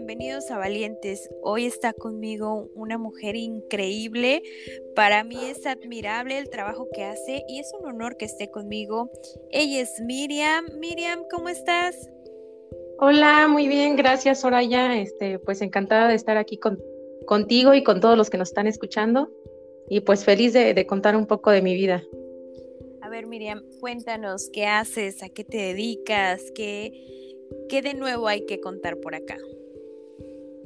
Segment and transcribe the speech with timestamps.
[0.00, 1.28] Bienvenidos a Valientes.
[1.42, 4.42] Hoy está conmigo una mujer increíble.
[4.96, 9.10] Para mí es admirable el trabajo que hace y es un honor que esté conmigo.
[9.50, 10.64] Ella es Miriam.
[10.78, 11.94] Miriam, ¿cómo estás?
[12.98, 14.98] Hola, muy bien, gracias Soraya.
[14.98, 16.82] Este, pues encantada de estar aquí con,
[17.26, 19.30] contigo y con todos los que nos están escuchando
[19.90, 22.02] y pues feliz de, de contar un poco de mi vida.
[23.02, 26.90] A ver, Miriam, cuéntanos qué haces, a qué te dedicas, qué,
[27.68, 29.36] qué de nuevo hay que contar por acá.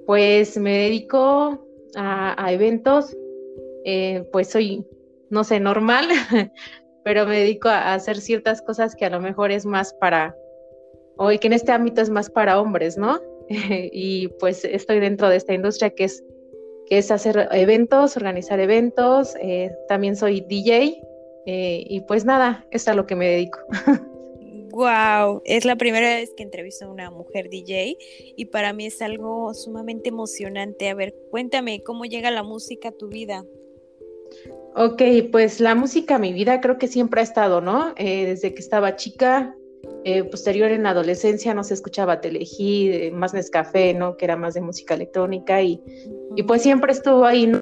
[0.06, 1.66] Pues me dedico
[1.96, 3.16] a, eventos,
[3.84, 4.86] eh, pues soy,
[5.30, 6.08] no sé, normal,
[7.04, 10.36] pero me dedico a, hacer ciertas cosas que a lo mejor es más para,
[11.16, 13.20] o que en este ámbito es más para hombres, ¿no?
[13.48, 16.22] y pues estoy dentro de esta industria que es,
[16.86, 21.00] que es hacer eventos, organizar eventos, eh, también soy DJ
[21.46, 23.60] eh, y pues nada, es a lo que me dedico.
[24.74, 27.96] Wow, es la primera vez que entrevisto a una mujer DJ
[28.36, 30.88] y para mí es algo sumamente emocionante.
[30.88, 33.44] A ver, cuéntame, ¿cómo llega la música a tu vida?
[34.74, 35.00] Ok,
[35.30, 37.94] pues la música a mi vida creo que siempre ha estado, ¿no?
[37.96, 39.54] Eh, desde que estaba chica,
[40.02, 44.16] eh, posterior en la adolescencia no se escuchaba Telehit, eh, más Nescafé, ¿no?
[44.16, 45.80] Que era más de música electrónica y,
[46.34, 47.60] y pues siempre estuvo ahí, ¿no?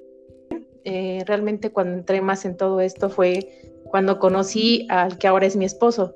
[1.25, 3.47] realmente cuando entré más en todo esto fue
[3.85, 6.13] cuando conocí al que ahora es mi esposo.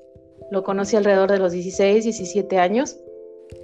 [0.51, 2.97] Lo conocí alrededor de los 16, 17 años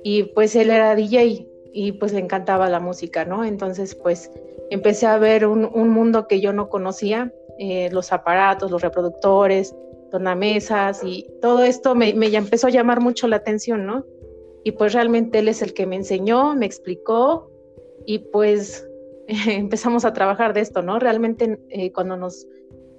[0.03, 3.43] y pues él era DJ y pues le encantaba la música, ¿no?
[3.43, 4.31] Entonces pues
[4.69, 9.75] empecé a ver un, mundo que yo no conocía, eh, los aparatos, los reproductores,
[10.11, 14.05] tornamesas y todo esto me, me empezó a llamar mucho la atención, ¿no?
[14.63, 17.51] Y pues realmente él es el que me enseñó, me explicó
[18.05, 18.87] y pues
[19.47, 20.99] empezamos a trabajar de esto, ¿no?
[20.99, 22.47] Realmente eh, cuando nos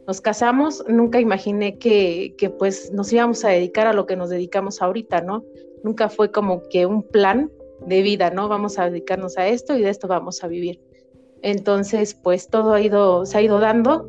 [0.06, 4.30] nos casamos, nunca imaginé que, que, pues nos íbamos a dedicar a lo que nos
[4.30, 5.44] dedicamos ahorita, ¿no?
[5.82, 7.50] Nunca fue como que un plan
[7.86, 8.48] de vida, ¿no?
[8.48, 10.80] Vamos a dedicarnos a esto y de esto vamos a vivir.
[11.42, 14.08] Entonces, pues todo ha ido, se ha ido dando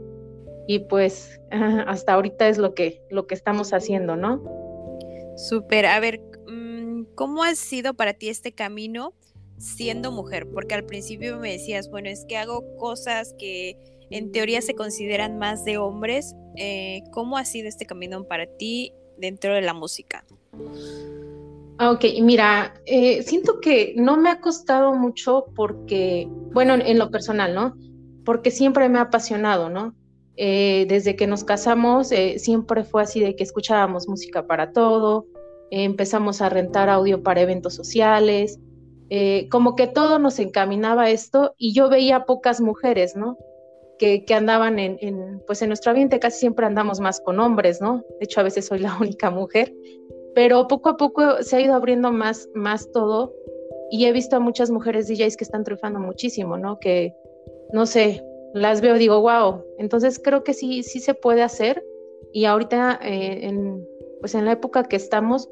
[0.67, 1.39] y pues
[1.88, 4.44] hasta ahorita es lo que, lo que estamos haciendo, ¿no?
[5.38, 9.13] Súper, a ver, mm, ¿cómo ha sido para ti este camino
[9.57, 10.47] siendo mujer?
[10.47, 13.77] Porque al principio me decías, bueno, es que hago cosas que
[14.15, 16.35] en teoría se consideran más de hombres.
[16.55, 20.23] Eh, ¿Cómo ha sido este camino para ti dentro de la música?
[21.77, 27.11] Ah, ok, mira, eh, siento que no me ha costado mucho porque, bueno, en, lo
[27.11, 27.75] personal, ¿no?
[28.23, 29.93] Porque siempre me ha apasionado, ¿no?
[30.37, 35.27] Eh, desde que nos casamos, siempre fue así de que escuchábamos música para todo,
[35.71, 38.59] empezamos a rentar audio para eventos sociales,
[39.49, 43.37] como que todo nos encaminaba a esto y yo veía pocas mujeres, ¿no?
[43.97, 48.03] Que, andaban en, pues en nuestro ambiente casi siempre andamos más con hombres, ¿no?
[48.19, 49.73] De hecho, a veces soy la única mujer,
[50.33, 53.33] pero poco a poco se ha ido abriendo más, más todo
[53.89, 56.79] y he visto a muchas mujeres DJs que están triunfando muchísimo, ¿no?
[56.79, 57.13] Que,
[57.72, 58.23] no sé,
[58.53, 61.83] las veo, digo, wow, entonces creo que sí, sí se puede hacer
[62.33, 63.88] y ahorita, eh, en,
[64.19, 65.50] pues en la época que estamos,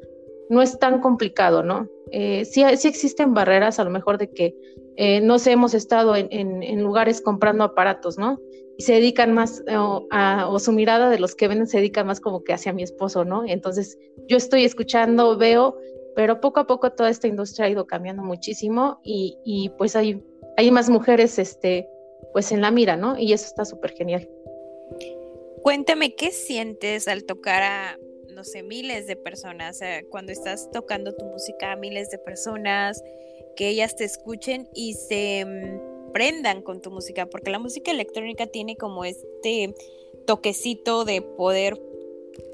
[0.48, 1.88] no es tan complicado, ¿no?
[2.16, 4.54] Eh, sí, existen barreras a lo mejor de que
[4.96, 8.38] eh, no sé, hemos estado en, lugares comprando aparatos, ¿no?
[8.76, 12.44] Y se dedican más, o, su mirada de los que venden se dedica más como
[12.44, 13.44] que hacia mi esposo, ¿no?
[13.44, 15.76] Entonces, yo estoy escuchando, veo,
[16.14, 20.22] pero poco a poco toda esta industria ha ido cambiando muchísimo y, pues hay,
[20.56, 21.88] hay más mujeres, este,
[22.32, 23.18] pues en la mira, ¿no?
[23.18, 24.30] Y eso está súper genial.
[25.62, 27.98] Cuéntame, ¿qué sientes al tocar a,
[28.34, 33.02] no sé, miles de personas, cuando estás tocando tu música a miles de personas?
[33.54, 38.46] que ellas te escuchen y se mm, prendan con tu música, porque la música electrónica
[38.46, 39.74] tiene como este
[40.26, 41.80] toquecito de poder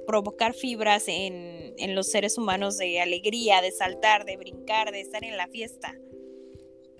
[0.06, 5.24] provocar fibras en, en los seres humanos de alegría, de saltar, de brincar, de estar
[5.24, 5.96] en la fiesta.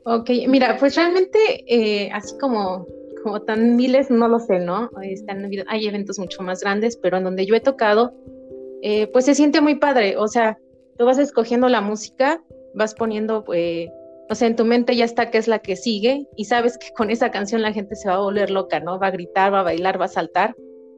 [0.05, 2.87] Ok, mira, pues realmente eh, así como,
[3.23, 4.91] como tan miles, no lo sé, ¿no?
[5.03, 8.15] Están, hay eventos mucho más grandes, pero en donde yo he tocado,
[8.83, 10.59] eh, pues se siente muy padre, o sea,
[10.99, 12.43] tú vas escogiendo la música,
[12.75, 13.91] vas poniendo, eh,
[14.29, 16.91] o sea, en tu mente ya está qué es la que sigue y sabes que
[16.93, 18.99] con esa canción la gente se va a volver loca, ¿no?
[18.99, 20.55] Va a gritar, va a bailar, va a saltar,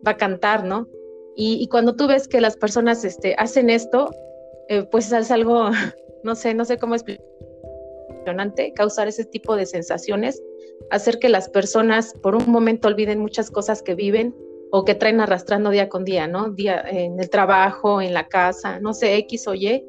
[0.06, 0.88] va a cantar, ¿no?
[1.34, 4.10] Y, cuando tú ves que las personas este, hacen esto,
[4.68, 5.70] eh, pues es algo,
[6.24, 7.24] no sé, no sé cómo explicar,
[8.74, 10.42] causar ese tipo de sensaciones,
[10.90, 14.34] hacer que las personas por un momento olviden muchas cosas que viven
[14.74, 16.50] o que traen arrastrando día con día, ¿no?
[16.50, 19.84] Día en el trabajo, en la casa, no sé, X o Y,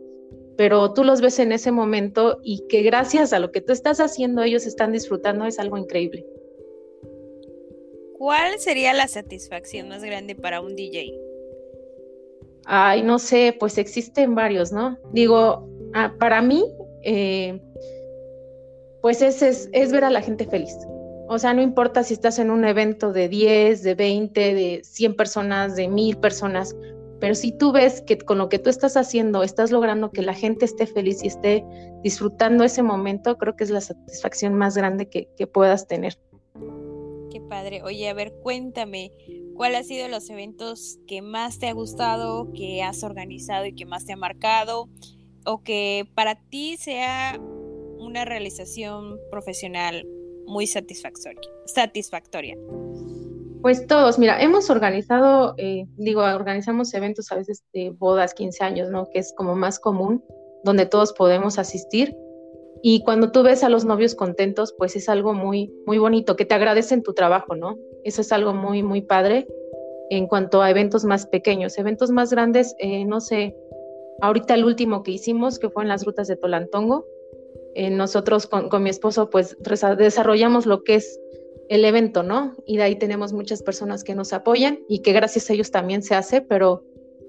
[0.58, 4.02] pero tú los ves en ese momento y que gracias a lo que tú estás
[4.02, 6.26] haciendo ellos están disfrutando es algo increíble.
[8.18, 11.18] ¿Cuál sería la satisfacción más grande para un DJ?
[12.66, 14.98] Ay, no sé, pues existen varios, ¿no?
[15.14, 16.66] Digo, ah, para mí,
[17.04, 17.58] eh,
[19.02, 20.76] pues es, es, es, ver a la gente feliz.
[21.34, 25.16] O sea, no importa si estás en un evento de 10, de 20, de 100
[25.16, 26.76] personas, de 1000 personas,
[27.20, 30.36] pero si tú ves que con lo que tú estás haciendo estás logrando que la
[30.36, 31.66] gente esté feliz y esté
[32.04, 36.20] disfrutando ese momento, creo que es la satisfacción más grande que, que puedas tener.
[37.32, 37.82] Qué padre.
[37.82, 39.12] Oye, a ver, cuéntame,
[39.56, 43.88] ¿cuál ha sido los eventos que más te ha gustado, que has organizado y que
[43.88, 44.88] más te ha marcado?
[45.48, 47.42] O que para ti sea
[47.98, 50.06] una realización profesional
[50.46, 51.42] muy satisfactoria.
[51.66, 52.58] satisfactoria.
[53.62, 58.90] Pues todos, mira, hemos organizado, eh, digo, organizamos eventos a veces de bodas, 15 años,
[58.90, 59.10] ¿no?
[59.10, 60.22] Que es como más común,
[60.66, 62.14] donde todos podemos asistir.
[62.82, 66.44] Y cuando tú ves a los novios contentos, pues es algo muy, muy bonito, que
[66.44, 67.78] te agradecen tu trabajo, ¿no?
[68.04, 69.48] Eso es algo muy, muy padre
[70.10, 71.78] en cuanto a eventos más pequeños.
[71.78, 73.56] Eventos más grandes, eh, no sé,
[74.22, 77.06] ahorita el último que hicimos, que fue en las rutas de Tolantongo,
[77.76, 79.58] eh, nosotros con, mi esposo, pues
[79.98, 81.20] desarrollamos lo que es
[81.70, 82.56] el evento, ¿no?
[82.66, 86.04] Y de ahí tenemos muchas personas que nos apoyan y que gracias a ellos también
[86.04, 86.84] se hace, pero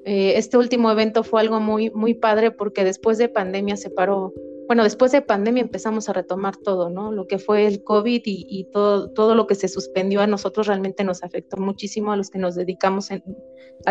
[0.05, 4.35] eh, este último evento fue algo muy, muy padre porque después de pandemia se paró,
[4.67, 7.11] bueno, después de pandemia empezamos a retomar todo, ¿no?
[7.11, 11.05] Lo que fue el COVID y, todo, todo lo que se suspendió a nosotros realmente
[11.05, 13.23] nos afectó muchísimo a los que nos dedicamos al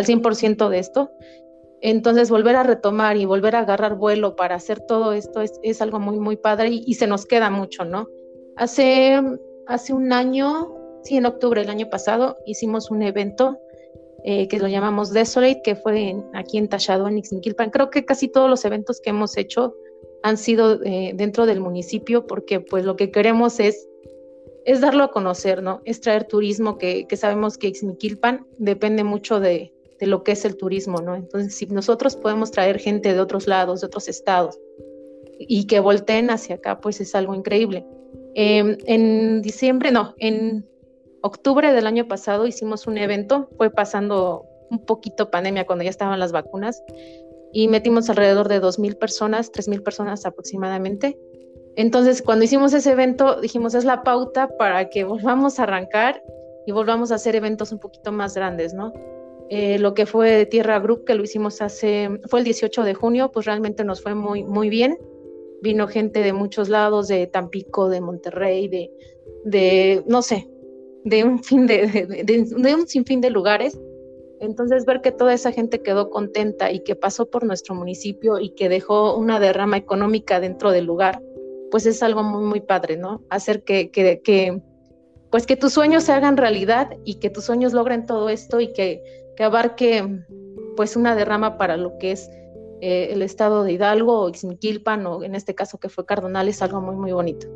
[0.05, 1.11] 100% de esto.
[1.85, 5.99] Entonces, volver a retomar y volver a agarrar vuelo para hacer todo esto es, algo
[5.99, 8.07] muy, muy padre y, se nos queda mucho, ¿no?
[8.55, 9.21] Hace
[9.67, 13.59] hace un año, sí, en octubre del año pasado, hicimos un evento
[14.23, 17.69] eh, que lo llamamos Desolate, que fue aquí en Tachado, en Ixinquilpan.
[17.69, 19.75] Creo que casi todos los eventos que hemos hecho
[20.21, 23.89] han sido eh, dentro del municipio, porque pues lo que queremos es,
[24.63, 25.81] es darlo a conocer, ¿no?
[25.83, 30.45] Es traer turismo, que, que sabemos que Ixmiquilpan depende mucho de, de lo que es
[30.45, 31.15] el turismo, ¿no?
[31.15, 34.59] Entonces, si nosotros podemos traer gente de otros lados, de otros estados,
[35.39, 37.85] y que volteen hacia acá, pues es algo increíble.
[38.35, 40.67] Em, en diciembre, no, en
[41.21, 46.19] octubre del año pasado hicimos un evento, fue pasando un poquito pandemia cuando ya estaban
[46.19, 46.81] las vacunas
[47.51, 51.17] y metimos alrededor de 2.000 personas, 3.000 personas aproximadamente.
[51.75, 56.21] Entonces, cuando hicimos ese evento, dijimos, es la pauta para que volvamos a arrancar
[56.65, 58.93] y volvamos a hacer eventos un poquito más grandes, ¿no?
[59.49, 63.31] Eh, lo que fue Tierra Group, que lo hicimos hace, fue el 18 de junio,
[63.31, 64.97] pues realmente nos fue muy, muy bien
[65.63, 68.91] vino gente de muchos lados, de Tampico, de Monterrey, de,
[69.45, 70.47] de no sé,
[71.05, 71.87] de un fin de,
[72.25, 73.79] de, un sinfín de lugares.
[74.41, 78.49] Entonces ver que toda esa gente quedó contenta y que pasó por nuestro municipio y
[78.49, 81.21] que dejó una derrama económica dentro del lugar,
[81.71, 83.23] pues es algo muy, muy padre, ¿no?
[83.29, 84.61] Hacer que, que, que
[85.31, 88.73] pues que tus sueños se hagan realidad y que tus sueños logren todo esto y
[88.73, 89.01] que,
[89.35, 90.25] que abarque
[90.75, 92.29] pues una derrama para lo que es
[92.81, 96.61] eh, el estado de Hidalgo o Ixmiquilpan o en este caso que fue Cardonal es
[96.61, 97.47] algo muy muy bonito.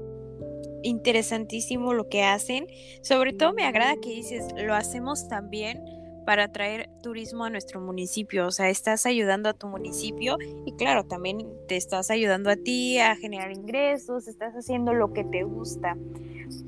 [0.84, 2.68] Interesantísimo lo que hacen.
[3.02, 5.84] Sobre todo me agrada que dices, lo hacemos también
[6.28, 8.48] para traer turismo a nuestro municipio.
[8.48, 13.00] O sea, estás ayudando a tu municipio y claro, también te estás ayudando a ti
[13.00, 15.96] a generar ingresos, estás haciendo lo que te gusta.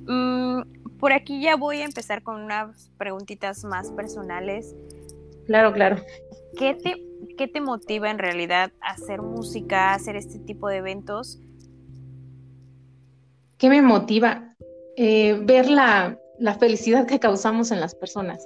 [0.08, 4.75] Mm, por aquí ya voy a empezar con unas preguntitas más personales.
[5.50, 5.98] Claro, claro.
[6.58, 10.77] ¿Qué te ¿Qué te motiva en realidad a hacer música, a hacer este tipo de
[10.77, 11.39] eventos?
[13.58, 14.56] ¿Qué me motiva?
[14.96, 16.20] Eh, ver la,
[16.60, 18.46] felicidad que causamos en las personas.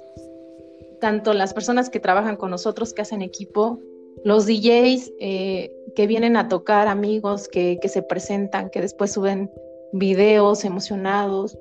[1.00, 3.80] Tanto las personas que trabajan con nosotros, que hacen equipo,
[4.24, 9.50] los DJs eh, que vienen a tocar, amigos que, se presentan, que después suben
[9.92, 11.58] videos emocionados,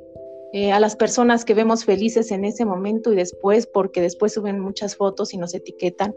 [0.54, 4.60] eh, a las personas que vemos felices en ese momento y después, porque después suben
[4.60, 6.16] muchas fotos y nos etiquetan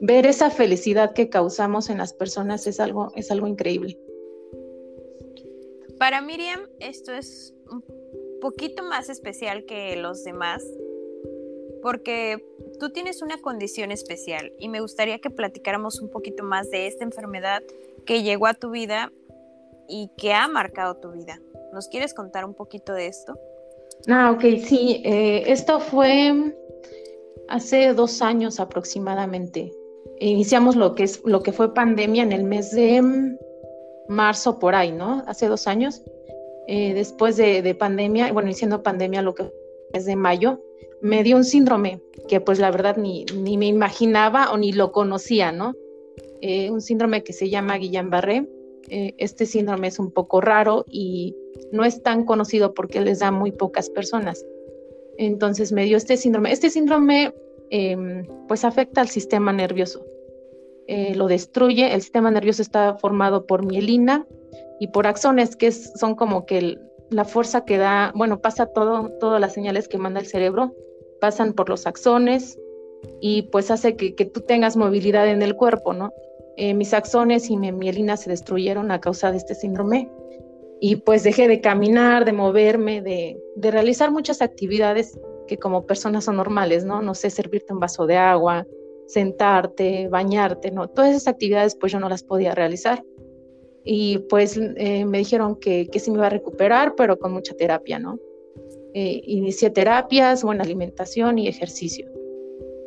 [0.00, 3.98] ver esa felicidad que causamos en las personas es algo, es algo increíble.
[5.98, 7.84] Para Miriam, esto es un
[8.40, 10.64] poquito más especial que los demás,
[11.82, 12.44] porque
[12.78, 17.04] tú tienes una condición especial y me gustaría que platicáramos un poquito más de esta
[17.04, 17.62] enfermedad
[18.06, 19.12] que llegó a tu vida
[19.88, 21.40] y que ha marcado tu vida.
[21.72, 23.38] ¿Nos quieres contar un poquito de esto?
[24.06, 25.02] Ah, ok, sí.
[25.04, 26.54] Eh, esto fue
[27.48, 29.72] hace dos años aproximadamente.
[30.20, 33.02] Iniciamos lo que es lo que fue pandemia en el mes de
[34.08, 35.22] marzo por ahí, ¿no?
[35.26, 36.02] Hace dos años.
[36.66, 39.50] Eh, después de, pandemia, bueno, iniciando pandemia, lo que
[39.92, 40.60] es de mayo,
[41.00, 44.92] me dio un síndrome que pues la verdad ni, ni me imaginaba o ni lo
[44.92, 45.74] conocía, ¿no?
[46.40, 48.48] Eh, un síndrome que se llama Guillain-Barré.
[48.90, 51.36] Este síndrome es un poco raro y
[51.72, 54.44] no es tan conocido porque les da muy pocas personas.
[55.18, 56.52] Entonces me dio este síndrome.
[56.52, 57.34] Este síndrome
[57.70, 60.04] em, pues afecta al sistema nervioso.
[60.86, 61.92] Eh, lo destruye.
[61.92, 64.26] El sistema nervioso está formado por mielina
[64.80, 66.78] y por axones, que son como que
[67.10, 70.74] la fuerza que da, bueno, pasa todo, todas las señales que manda el cerebro,
[71.20, 72.58] pasan por los axones
[73.20, 76.12] y pues hace que, tú tengas movilidad en el cuerpo, ¿no?
[76.56, 80.10] Eh, mis axones y mi mielina se destruyeron a causa de este síndrome
[80.80, 86.24] y pues dejé de caminar, de moverme, de, de realizar muchas actividades que como personas
[86.24, 87.02] son normales, ¿no?
[87.02, 88.66] No sé, servirte un vaso de agua,
[89.06, 90.88] sentarte, bañarte, ¿no?
[90.88, 93.02] Todas esas actividades pues yo no las podía realizar.
[93.84, 97.54] Y pues eh, me dijeron que, que sí me iba a recuperar, pero con mucha
[97.54, 98.18] terapia, ¿no?
[98.94, 102.10] Eh, inicié terapias, buena alimentación y ejercicio.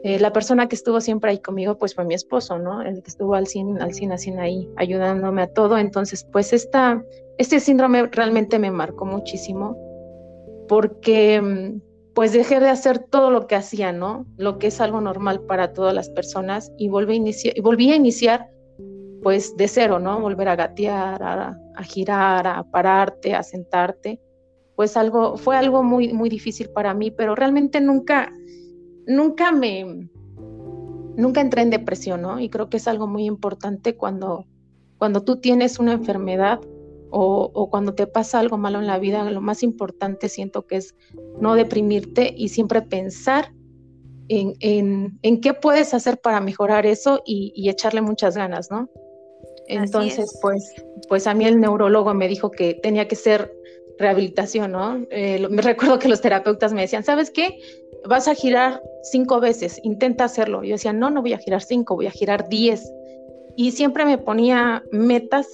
[0.03, 2.81] Eh, la persona que estuvo siempre ahí conmigo, pues fue mi esposo, ¿no?
[2.81, 5.77] El que estuvo al 100, al 100, al ahí, ayudándome a todo.
[5.77, 7.03] Entonces, pues esta,
[7.37, 9.77] este síndrome realmente me marcó muchísimo
[10.67, 11.81] porque mm,
[12.13, 14.25] pues dejé de hacer todo lo que hacía, ¿no?
[14.37, 17.91] Lo que es algo normal para todas las personas y volví a iniciar, y volví
[17.91, 18.49] a iniciar
[19.21, 20.19] pues de cero, ¿no?
[20.19, 24.19] Volver a gatear, a, a, girar, a pararte, a sentarte.
[24.75, 28.33] Pues algo, fue algo muy, muy difícil para mí, pero realmente nunca,
[29.07, 30.09] nunca me,
[31.15, 32.39] nunca entré en depresión, ¿no?
[32.39, 34.45] Y creo que es algo muy importante cuando,
[34.97, 36.59] cuando tú tienes una enfermedad
[37.13, 40.95] o, cuando te pasa algo malo en la vida, lo más importante siento que es
[41.39, 43.53] no deprimirte y siempre pensar
[44.29, 44.55] en,
[45.21, 48.89] en, qué puedes hacer para mejorar eso y, echarle muchas ganas, ¿no?
[49.67, 50.73] Entonces, pues,
[51.09, 53.53] pues a mí el neurólogo me dijo que tenía que ser
[53.99, 55.05] rehabilitación, ¿no?
[55.11, 57.59] Eh, me recuerdo que los terapeutas me decían, ¿sabes qué?
[58.07, 60.63] Vas a girar cinco veces, intenta hacerlo.
[60.63, 62.91] Yo decía, no, no voy a girar cinco, voy a girar diez.
[63.55, 65.47] Y siempre me ponía metas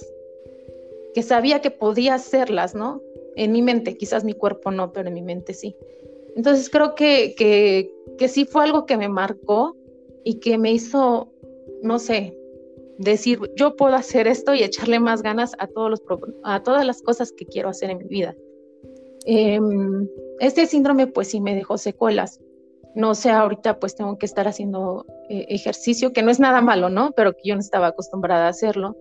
[1.14, 3.02] que sabía que podía hacerlas, ¿no?
[3.36, 5.74] En mi mente, quizás mi cuerpo no, pero en mi mente sí.
[6.36, 9.76] Entonces creo que, que, que sí fue algo que me marcó
[10.24, 11.32] y que me hizo,
[11.82, 12.36] no sé,
[12.98, 16.02] decir, yo puedo hacer esto y echarle más ganas a, todos los,
[16.44, 18.36] a todas las cosas que quiero hacer en mi vida.
[19.24, 20.08] Em,
[20.40, 22.40] este síndrome pues sí me dejó secuelas.
[22.94, 26.88] No sé, ahorita pues tengo que estar haciendo eh, ejercicio, que no es nada malo,
[26.88, 27.12] ¿no?
[27.12, 28.96] Pero que yo no estaba acostumbrada a hacerlo.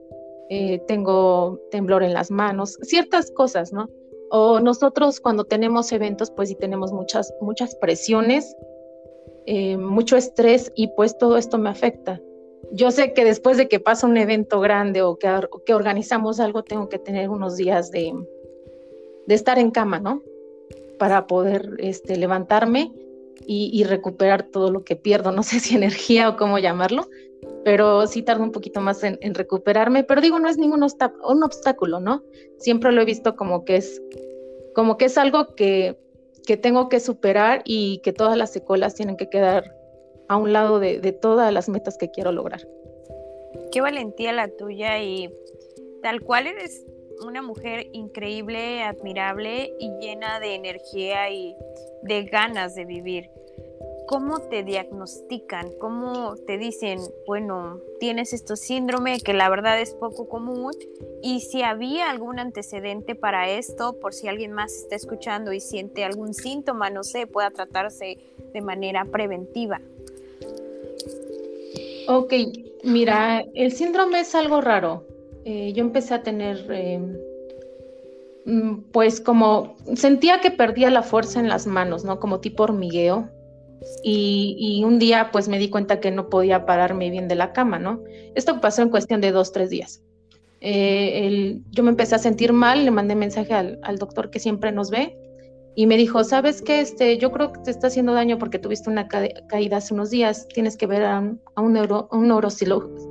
[0.50, 3.90] Eh, tengo temblor en las manos, ciertas cosas, ¿no?
[4.30, 8.56] O nosotros cuando tenemos eventos pues sí tenemos muchas, muchas presiones,
[9.46, 12.22] eh, mucho estrés y pues todo esto me afecta.
[12.72, 15.30] Yo sé que después de que pasa un evento grande o que,
[15.66, 18.14] que organizamos algo, tengo que tener unos días de,
[19.26, 20.22] de estar en cama, ¿no?
[20.98, 22.92] Para poder este, levantarme
[23.46, 27.08] y, recuperar todo lo que pierdo, no sé si energía o cómo llamarlo,
[27.64, 32.24] pero sí tardo un poquito más en, recuperarme, pero digo, no es ningún obstáculo, ¿no?
[32.58, 35.98] Siempre lo he visto como que es, algo que,
[36.46, 39.76] que tengo que superar y que todas las secuelas tienen que quedar
[40.28, 42.68] a un lado de, de todas las metas que quiero lograr.
[43.72, 45.30] Qué valentía la tuya y
[46.02, 46.86] tal cual eres
[47.26, 51.56] una mujer increíble, admirable y llena de energía y
[52.02, 53.30] de ganas de vivir.
[54.08, 55.74] ¿Cómo te diagnostican?
[55.80, 60.74] ¿Cómo te dicen, bueno, tienes este síndrome que la verdad es poco común?
[61.22, 66.06] Y si había algún antecedente para esto, por si alguien más está escuchando y siente
[66.06, 68.18] algún síntoma, no sé, pueda tratarse
[68.54, 69.82] de manera preventiva.
[72.08, 72.34] Ok,
[72.84, 75.04] mira, el síndrome es algo raro.
[75.50, 77.18] Eh, yo empecé a tener, em,
[78.46, 82.20] mm, pues como, sentía que perdía la fuerza en las manos, ¿no?
[82.20, 83.30] Como tipo hormigueo.
[84.04, 87.80] Y, un día pues me di cuenta que no podía pararme bien de la cama,
[87.80, 88.04] ¿no?
[88.36, 90.02] Esto pasó en cuestión de dos, tres días.
[90.60, 94.90] Eh, yo me empecé a sentir mal, le mandé mensaje al, doctor que siempre nos
[94.90, 95.16] ve
[95.76, 96.82] y me dijo, ¿sabes qué?
[96.82, 100.48] Este, yo creo que te está haciendo daño porque tuviste una caída hace unos días,
[100.50, 101.20] tienes que ver a
[101.56, 101.74] un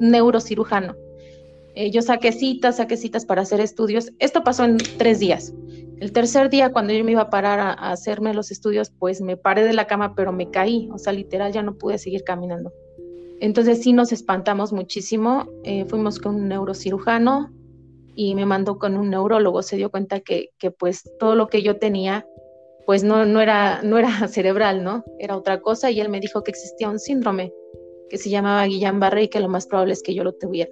[0.00, 1.05] neurocirujano.
[1.76, 4.10] Eh, yo saqué citas, saqué citas para hacer estudios.
[4.18, 5.52] Esto pasó en tres días.
[6.00, 9.36] El tercer día, cuando yo me iba a parar a, hacerme los estudios, pues me
[9.36, 12.72] paré de la cama, pero me caí, o sea, literal ya no pude seguir caminando.
[13.40, 15.50] Entonces sí nos espantamos muchísimo.
[15.64, 17.52] Eh, fuimos con un neurocirujano
[18.14, 19.62] y me mandó con un neurólogo.
[19.62, 22.26] Se dio cuenta que, pues todo lo que yo tenía,
[22.86, 25.04] pues no, no, era, no era cerebral, ¿no?
[25.18, 27.52] Era otra cosa y él me dijo que existía un síndrome
[28.08, 30.70] que se llamaba Guillain-Barré y que lo más probable es que yo lo tuviera.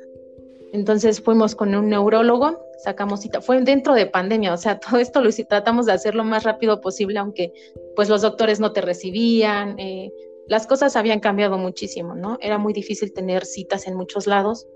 [0.75, 5.23] Entonces fuimos con un neurólogo, sacamos cita, fue dentro de pandemia, o sea, todo esto
[5.23, 7.53] lo tratamos de hacer lo más rápido posible, aunque
[7.95, 10.13] pues los doctores no te recibían, eh,
[10.49, 12.39] las cosas habían cambiado muchísimo, ¿no?
[12.41, 14.67] Era muy difícil tener citas en muchos lados,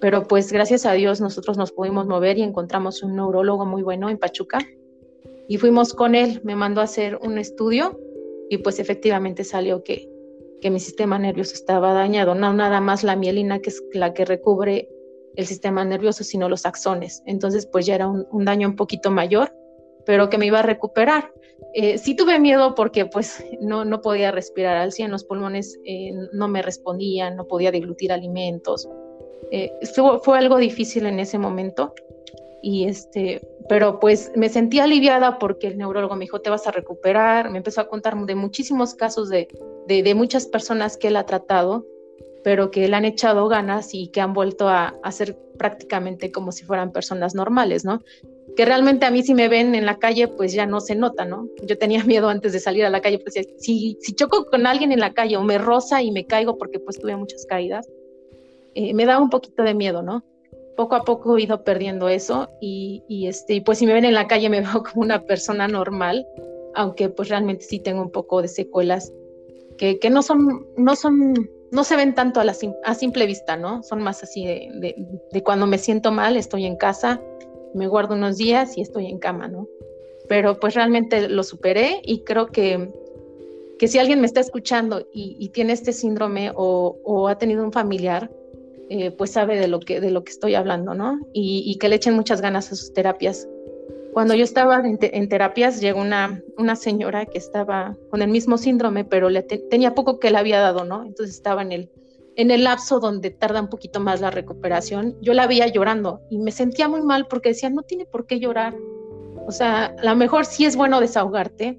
[0.00, 4.10] pero pues gracias a Dios nosotros nos pudimos mover y encontramos un neurólogo muy bueno
[4.10, 4.58] en Pachuca
[5.46, 8.00] y fuimos con él, me mandó a hacer un estudio
[8.50, 10.10] y pues efectivamente salió que,
[10.60, 14.24] que mi sistema nervioso estaba dañado, no nada más la mielina que es la que
[14.24, 14.88] recubre
[15.36, 17.22] el sistema nervioso, sino los axones.
[17.26, 19.54] Entonces, pues ya era un, daño un poquito mayor,
[20.04, 21.32] pero que me iba a recuperar.
[21.74, 26.12] Eh, sí tuve miedo porque pues no, no podía respirar al 100, los pulmones eh,
[26.32, 28.88] no me respondían, no podía deglutir alimentos.
[29.50, 29.72] Eh,
[30.22, 31.94] fue, algo difícil en ese momento,
[32.62, 36.72] y este, pero pues me sentí aliviada porque el neurólogo me dijo, te vas a
[36.72, 39.48] recuperar, me empezó a contar de muchísimos casos de,
[39.86, 41.84] de muchas personas que él ha tratado
[42.46, 46.52] pero que le han echado ganas y que han vuelto a, hacer ser prácticamente como
[46.52, 48.04] si fueran personas normales, ¿no?
[48.56, 51.24] Que realmente a mí si me ven en la calle, pues ya no se nota,
[51.24, 51.48] ¿no?
[51.64, 54.92] Yo tenía miedo antes de salir a la calle, pues si, si choco con alguien
[54.92, 57.88] en la calle o me roza y me caigo porque pues tuve muchas caídas,
[58.76, 60.22] eh, me da un poquito de miedo, ¿no?
[60.76, 64.14] Poco a poco he ido perdiendo eso y, y, este, pues si me ven en
[64.14, 66.24] la calle me veo como una persona normal,
[66.76, 69.12] aunque pues realmente sí tengo un poco de secuelas
[69.78, 71.34] que, que no son, no son
[71.70, 73.82] no se ven tanto a, simple vista, ¿no?
[73.82, 77.20] Son más así de, cuando me siento mal, estoy en casa,
[77.74, 79.68] me guardo unos días y estoy en cama, ¿no?
[80.28, 82.90] Pero pues realmente lo superé y creo que,
[83.78, 88.30] que si alguien me está escuchando y, tiene este síndrome o, ha tenido un familiar,
[88.88, 91.18] eh, pues sabe de lo, que, de lo que estoy hablando, ¿no?
[91.32, 93.48] Y que le echen muchas ganas a sus terapias
[94.16, 99.04] cuando yo estaba en, terapias, llegó una, una señora que estaba con el mismo síndrome,
[99.04, 101.04] pero le tenía poco que le había dado, ¿no?
[101.04, 101.90] Entonces estaba en el,
[102.34, 105.18] en el lapso donde tarda un poquito más la recuperación.
[105.20, 108.40] Yo la veía llorando y me sentía muy mal porque decía, no tiene por qué
[108.40, 108.74] llorar.
[109.46, 111.78] O sea, a lo mejor sí es bueno desahogarte,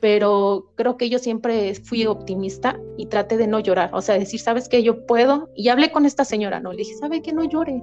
[0.00, 3.90] pero creo que yo siempre fui optimista y traté de no llorar.
[3.92, 4.82] O sea, decir, ¿sabes qué?
[4.82, 5.50] Yo puedo.
[5.54, 6.72] Y hablé con esta señora, ¿no?
[6.72, 7.34] Le dije, ¿sabe qué?
[7.34, 7.82] No llore.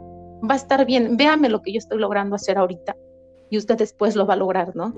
[0.49, 1.15] Va a estar bien.
[1.15, 2.97] Véame lo que yo estoy logrando hacer ahorita
[3.51, 4.95] y usted después lo va a lograr, ¿no?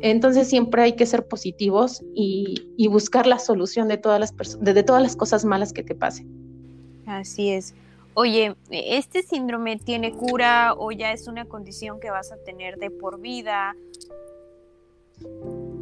[0.00, 5.02] Entonces siempre hay que ser positivos y, buscar la solución de todas las de, todas
[5.02, 6.26] las cosas malas que te pasen.
[7.06, 7.74] Así es.
[8.14, 12.90] Oye, ¿este síndrome tiene cura o ya es una condición que vas a tener de
[12.90, 13.74] por vida?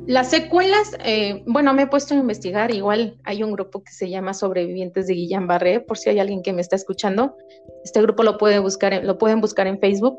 [0.06, 4.08] Las secuelas, eh, bueno, me he puesto a investigar, igual hay un grupo que se
[4.08, 7.36] llama Sobrevivientes de Guillain-Barré, por si hay alguien que me está escuchando,
[7.84, 10.18] este grupo lo, puede buscar, lo pueden buscar en Facebook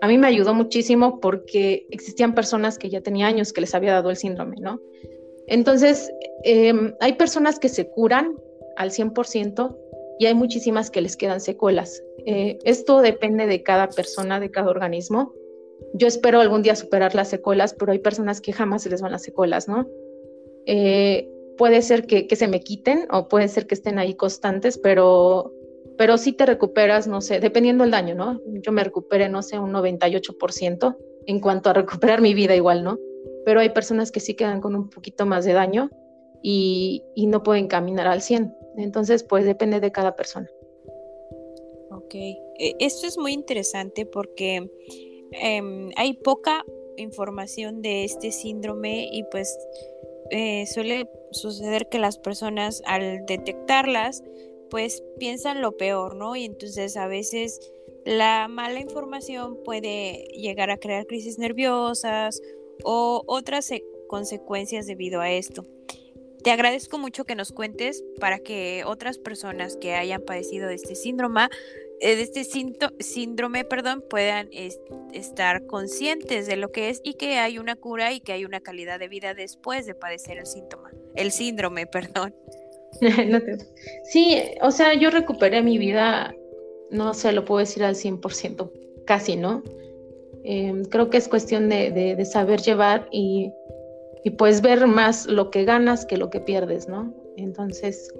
[0.00, 3.92] a mí me ayudó muchísimo porque existían personas que ya tenía años que les había
[3.92, 4.80] dado el síndrome, ¿no?
[5.46, 6.12] Entonces,
[6.44, 8.36] em, hay personas que se curan
[8.76, 9.76] al 100%
[10.18, 12.02] y hay muchísimas que les quedan secuelas.
[12.26, 15.32] Eh, esto depende de cada persona, de cada organismo.
[15.94, 19.12] Yo espero algún día superar las secuelas, pero hay personas que jamás se les van
[19.12, 19.88] las secuelas, ¿no?
[20.66, 24.76] Eh, puede ser que, que, se me quiten o puede ser que estén ahí constantes,
[24.76, 25.52] pero
[25.98, 28.40] pero sí te recuperas, no sé, dependiendo del daño, ¿no?
[28.62, 32.98] Yo me recuperé, no sé, un 98% en cuanto a recuperar mi vida igual, ¿no?
[33.44, 35.90] Pero hay personas que sí quedan con un poquito más de daño
[36.40, 38.54] y, no pueden caminar al 100.
[38.76, 40.48] Entonces, pues depende de cada persona.
[41.90, 44.70] Ok, e, esto es muy interesante porque
[45.32, 46.64] em, hay poca
[46.96, 49.58] información de este síndrome y pues
[50.30, 54.22] eh, suele suceder que las personas al detectarlas
[54.70, 56.36] pues piensan lo peor, ¿no?
[56.36, 57.60] Y entonces a veces
[58.04, 62.40] la mala información puede llegar a crear crisis nerviosas
[62.84, 63.70] o otras
[64.08, 65.66] consecuencias debido a esto.
[66.42, 70.94] Te agradezco mucho que nos cuentes para que otras personas que hayan padecido de este
[70.94, 71.48] síndrome,
[72.00, 72.44] eh, de este
[73.00, 74.48] síndrome, perdón, puedan
[75.12, 78.60] estar conscientes de lo que es y que hay una cura y que hay una
[78.60, 82.34] calidad de vida después de padecer el síntoma, el síndrome, perdón.
[84.04, 86.34] Sí, o sea, yo recuperé mi vida,
[86.90, 88.70] no sé, lo puedo decir al 100%,
[89.04, 89.62] casi, ¿no?
[90.44, 93.52] Em, creo que es cuestión de, saber llevar y,
[94.24, 97.14] y, pues ver más lo que ganas que lo que pierdes, ¿no?
[97.36, 98.12] Entonces,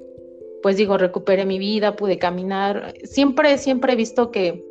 [0.62, 2.94] pues digo, recuperé mi vida, pude caminar.
[3.04, 4.64] Siempre, siempre he visto que,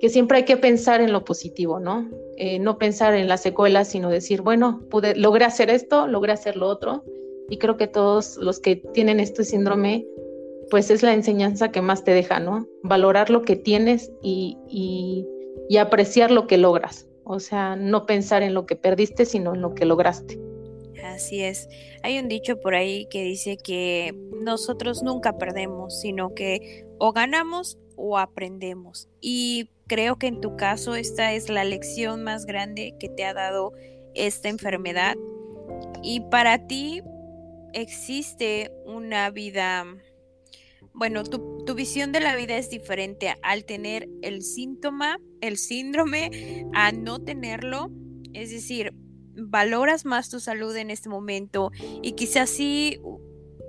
[0.00, 2.10] que siempre hay que pensar en lo positivo, ¿no?
[2.36, 6.56] Eh, no pensar en las secuelas, sino decir, bueno, pude, logré hacer esto, logré hacer
[6.56, 7.04] lo otro.
[7.52, 10.06] Y creo que todos los que tienen este síndrome,
[10.70, 12.66] pues es la enseñanza que más te deja, ¿no?
[12.82, 14.56] Valorar lo que tienes y,
[15.68, 17.06] y apreciar lo que logras.
[17.24, 20.40] O sea, no pensar en lo que perdiste, sino en lo que lograste.
[21.04, 21.68] Así es.
[22.02, 27.78] Hay un dicho por ahí que dice que nosotros nunca perdemos, sino que o ganamos
[27.96, 29.10] o aprendemos.
[29.20, 33.34] Y creo que en tu caso esta es la lección más grande que te ha
[33.34, 33.74] dado
[34.14, 35.16] esta enfermedad.
[36.02, 37.02] Y para ti
[37.72, 39.84] existe una vida,
[40.94, 46.66] bueno, tu, tu, visión de la vida es diferente al tener el síntoma, el síndrome,
[46.74, 47.90] a no tenerlo.
[48.32, 48.92] Es decir,
[49.34, 51.70] valoras más tu salud en este momento
[52.02, 53.00] y quizás si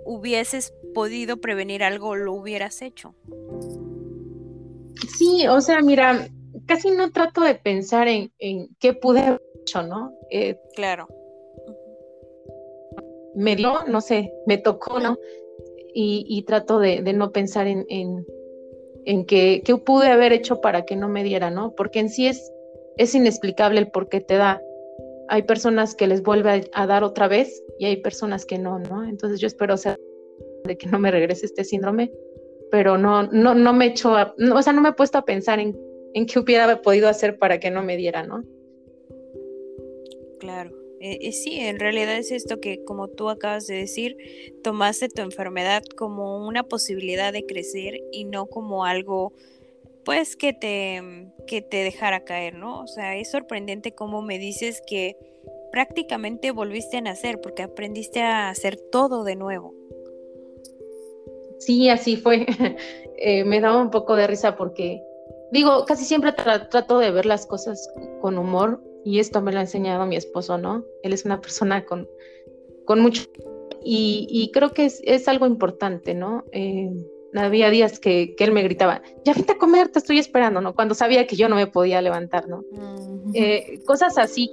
[0.05, 3.15] hubieses podido prevenir algo, lo hubieras hecho.
[5.17, 6.27] Sí, o sea, mira,
[6.65, 8.31] casi no trato de pensar en,
[8.79, 10.13] qué pude haber hecho, ¿no?
[10.29, 11.07] Eh, claro.
[13.35, 15.17] Me dio, no sé, me tocó, ¿no?
[15.95, 21.23] Y, trato de, no pensar en, en, qué, pude haber hecho para que no me
[21.23, 21.75] diera, ¿no?
[21.75, 22.51] Porque en sí es,
[22.97, 24.61] es inexplicable el por qué te da.
[25.29, 29.03] Hay personas que les vuelve a, dar otra vez y hay personas que no, ¿no?
[29.03, 29.97] Entonces yo espero, sea,
[30.63, 32.11] de que no me regrese este síndrome,
[32.71, 35.59] pero no, no, no me echo, a, o sea, no me he puesto a pensar
[35.59, 35.79] en,
[36.13, 38.43] en qué hubiera podido hacer para que no me diera, ¿no?
[40.39, 40.82] Claro.
[41.05, 44.15] Eh, eh, sí, en realidad es esto que, como tú acabas de decir,
[44.63, 49.33] tomaste tu enfermedad como una posibilidad de crecer y no como algo,
[50.05, 52.79] pues, que te, que te dejara caer, ¿no?
[52.79, 55.17] O sea, es sorprendente cómo me dices que
[55.73, 59.73] prácticamente volviste a nacer porque aprendiste a hacer todo de nuevo.
[61.59, 62.45] Sí, así fue.
[63.25, 65.01] Eh, me daba un poco de risa porque,
[65.51, 67.87] digo, casi siempre trato de ver las cosas
[68.19, 70.85] con humor y esto me lo ha enseñado mi esposo, ¿no?
[71.03, 72.07] Él es una persona con,
[72.85, 73.23] con mucho...
[73.85, 76.45] Y, creo que es, algo importante, ¿no?
[76.53, 76.89] Eh,
[77.35, 80.73] había días que, él me gritaba, ya vete a comer, te estoy esperando, ¿no?
[80.73, 82.63] Cuando sabía que yo no me podía levantar, ¿no?
[83.33, 84.49] Eh, cosas así,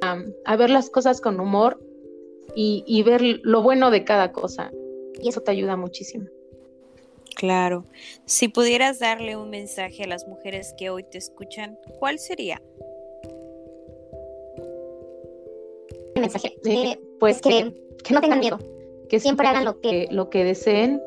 [0.00, 1.78] a ver las cosas con humor
[2.56, 4.72] y, y ver lo bueno de cada cosa
[5.20, 6.26] y eso te ayuda muchísimo.
[7.34, 7.86] Claro.
[8.24, 12.60] Si pudieras darle un mensaje a las mujeres que hoy te escuchan, ¿cuál sería?
[16.20, 16.56] Mensaje,
[17.18, 18.58] pues que, que, no tengan miedo,
[19.08, 21.02] que siempre hagan lo que, lo que deseen,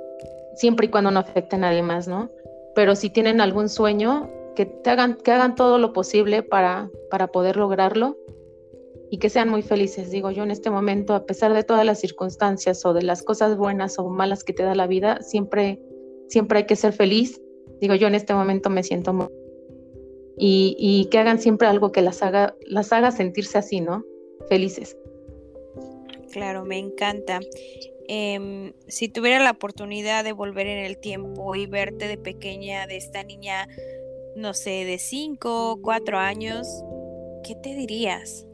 [0.56, 2.30] siempre y cuando no afecte a nadie más, ¿no?
[2.76, 7.28] Pero si tienen algún sueño, que, te hagan, que hagan todo lo posible para, para
[7.28, 8.18] poder lograrlo
[9.10, 10.10] y que sean muy felices.
[10.12, 13.58] Digo yo en este momento, a pesar de todas las circunstancias o de las cosas
[13.58, 15.82] buenas o malas que te da la vida, siempre,
[16.30, 17.42] siempre hay que ser feliz.
[17.80, 19.28] Digo yo en este momento me siento muy...
[20.38, 24.04] Y, y que hagan siempre algo que las haga, las haga sentirse así, ¿no?
[24.48, 24.98] Felices.
[26.32, 27.40] Claro, me encanta.
[28.08, 32.98] Em, si tuviera la oportunidad de volver en el tiempo y verte de pequeña, de
[32.98, 33.68] esta niña,
[34.36, 36.68] no sé, de 5, 4 años,
[37.44, 38.46] ¿qué te dirías?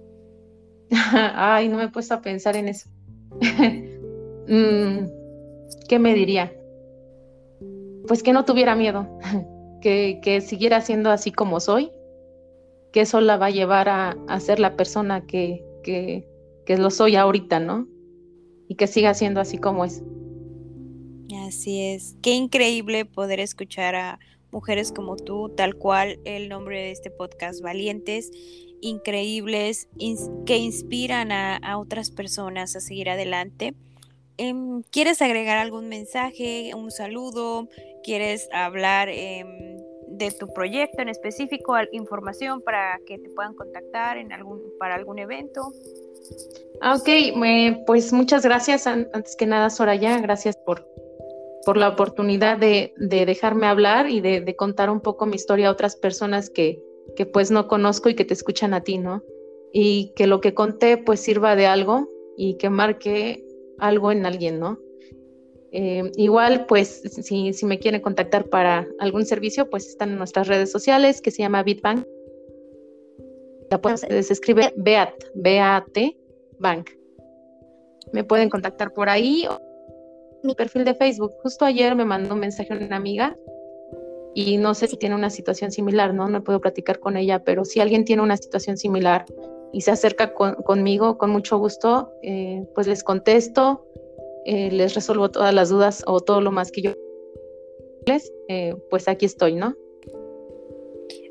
[1.36, 2.90] Ay, no me he puesto a pensar en eso.
[4.50, 5.10] Mm,
[5.90, 6.54] ¿Qué me diría?
[8.08, 9.06] Pues que no tuviera miedo,
[9.82, 11.92] que, que, siguiera siendo así como soy,
[12.94, 16.28] que eso la va a llevar a, ser la persona que, que,
[16.68, 17.88] que lo soy ahorita, ¿no?
[18.68, 20.04] Y que siga siendo así como es.
[21.48, 22.18] Así es.
[22.22, 24.20] Qué increíble poder escuchar a
[24.52, 28.32] mujeres como tú, tal cual el nombre de este podcast, Valientes,
[28.82, 29.88] increíbles
[30.46, 33.74] que inspiran a, otras personas a seguir adelante.
[34.36, 37.70] Em, ¿Quieres agregar algún mensaje, un saludo?
[38.04, 39.78] ¿Quieres hablar em,
[40.10, 45.18] de tu proyecto en específico, información para que te puedan contactar en algún, para algún
[45.20, 45.72] evento?
[46.82, 47.10] Ah, ok,
[47.86, 48.88] pues muchas gracias.
[48.88, 50.88] Antes que nada, Soraya, gracias por,
[51.66, 55.72] por la oportunidad de, dejarme hablar y de, de, contar un poco mi historia a
[55.72, 56.82] otras personas que,
[57.16, 59.24] que pues no conozco y que te escuchan a ti, ¿no?
[59.74, 63.44] Y que lo que conté pues sirva de algo y que marque
[63.80, 64.80] algo en alguien, ¿no?
[65.72, 70.48] Eh, igual, pues, si, si, me quieren contactar para algún servicio, pues están en nuestras
[70.48, 72.06] redes sociales, que se llama Bitbank.
[73.70, 76.18] La pueden, se escribe Beat, B-A-T,
[76.60, 76.90] Bank.
[78.14, 79.46] Me pueden contactar por ahí.
[80.44, 81.34] Mi perfil de Facebook.
[81.44, 83.36] Justo ayer me mandó un mensaje una amiga
[84.34, 86.30] y no sé si tiene una situación similar, ¿no?
[86.30, 89.26] No puedo platicar con ella, pero si alguien tiene una situación similar
[89.74, 93.86] y se acerca conmigo, con mucho gusto, eh, pues les contesto,
[94.46, 96.92] eh, les resuelvo todas las dudas o todo lo más que yo
[98.06, 99.76] les, eh, pues aquí estoy, ¿no?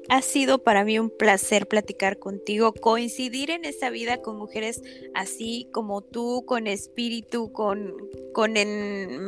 [0.09, 4.83] Ha sido para mí un placer platicar contigo, coincidir en esta vida con mujeres
[5.14, 7.95] así como tú, con espíritu, con,
[8.33, 8.55] con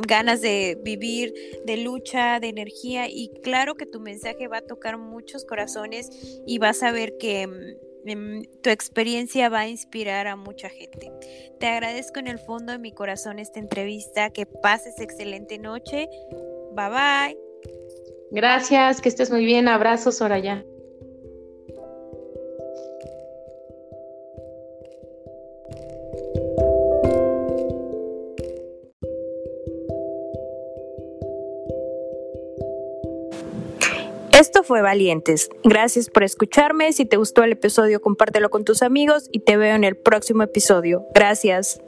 [0.06, 3.08] ganas de vivir, de lucha, de energía.
[3.08, 6.10] Y claro que tu mensaje va a tocar muchos corazones
[6.46, 7.42] y vas a ver que
[8.06, 11.10] em, tu experiencia va a inspirar a mucha gente.
[11.58, 14.30] Te agradezco en el fondo de mi corazón esta entrevista.
[14.30, 16.08] Que pases excelente noche.
[16.74, 17.47] Bye bye.
[18.30, 19.68] Gracias, que estés muy bien.
[19.68, 20.64] Abrazos, Soraya.
[34.38, 35.50] Esto fue Valientes.
[35.64, 36.92] Gracias por escucharme.
[36.92, 40.44] Si te gustó el episodio, compártelo con tus amigos y te veo en el próximo
[40.44, 41.04] episodio.
[41.12, 41.80] Gracias.